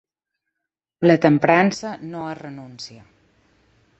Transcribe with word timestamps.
La 1.07 1.17
temprança 1.25 1.93
no 2.13 2.25
és 2.31 2.41
renúncia. 2.41 3.07